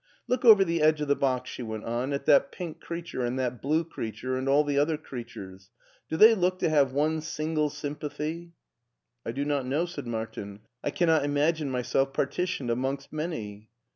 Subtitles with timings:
[0.27, 3.37] Look over the edge of the box," she went on," at that pink creature and
[3.37, 5.69] that blue creature and all the other creatures.
[6.09, 8.53] Do they look to have one single s)rm pathy?""
[9.27, 13.69] I do not know," said Martin;" I cannot imagine myself partitioned amongst many."